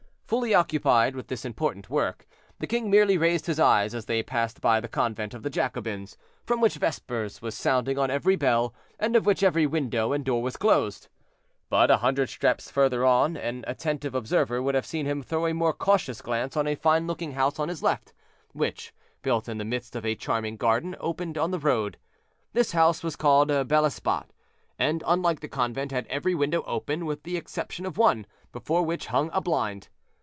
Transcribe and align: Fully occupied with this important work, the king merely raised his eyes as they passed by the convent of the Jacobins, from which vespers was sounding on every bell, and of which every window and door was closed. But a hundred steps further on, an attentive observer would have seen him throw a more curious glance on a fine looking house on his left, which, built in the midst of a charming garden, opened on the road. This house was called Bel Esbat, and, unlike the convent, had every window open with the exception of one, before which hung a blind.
Fully 0.31 0.53
occupied 0.53 1.13
with 1.13 1.27
this 1.27 1.43
important 1.43 1.89
work, 1.89 2.25
the 2.59 2.65
king 2.65 2.89
merely 2.89 3.17
raised 3.17 3.47
his 3.47 3.59
eyes 3.59 3.93
as 3.93 4.05
they 4.05 4.23
passed 4.23 4.61
by 4.61 4.79
the 4.79 4.87
convent 4.87 5.33
of 5.33 5.43
the 5.43 5.49
Jacobins, 5.49 6.17
from 6.45 6.61
which 6.61 6.75
vespers 6.75 7.41
was 7.41 7.53
sounding 7.53 7.97
on 7.99 8.09
every 8.09 8.37
bell, 8.37 8.73
and 8.97 9.17
of 9.17 9.25
which 9.25 9.43
every 9.43 9.67
window 9.67 10.13
and 10.13 10.23
door 10.23 10.41
was 10.41 10.55
closed. 10.55 11.09
But 11.69 11.91
a 11.91 11.97
hundred 11.97 12.29
steps 12.29 12.71
further 12.71 13.05
on, 13.05 13.35
an 13.35 13.65
attentive 13.67 14.15
observer 14.15 14.61
would 14.61 14.73
have 14.73 14.85
seen 14.85 15.05
him 15.05 15.21
throw 15.21 15.47
a 15.47 15.53
more 15.53 15.73
curious 15.73 16.21
glance 16.21 16.55
on 16.55 16.65
a 16.65 16.75
fine 16.75 17.07
looking 17.07 17.33
house 17.33 17.59
on 17.59 17.67
his 17.67 17.83
left, 17.83 18.13
which, 18.53 18.93
built 19.23 19.49
in 19.49 19.57
the 19.57 19.65
midst 19.65 19.97
of 19.97 20.05
a 20.05 20.15
charming 20.15 20.55
garden, 20.55 20.95
opened 21.01 21.37
on 21.37 21.51
the 21.51 21.59
road. 21.59 21.97
This 22.53 22.71
house 22.71 23.03
was 23.03 23.17
called 23.17 23.49
Bel 23.67 23.85
Esbat, 23.85 24.27
and, 24.79 25.03
unlike 25.05 25.41
the 25.41 25.49
convent, 25.49 25.91
had 25.91 26.07
every 26.07 26.35
window 26.35 26.63
open 26.65 27.05
with 27.05 27.23
the 27.23 27.35
exception 27.35 27.85
of 27.85 27.97
one, 27.97 28.25
before 28.53 28.83
which 28.83 29.07
hung 29.07 29.29
a 29.33 29.41
blind. 29.41 29.89